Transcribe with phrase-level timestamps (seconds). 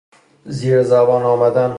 [0.45, 1.69] زیر زبان آمدن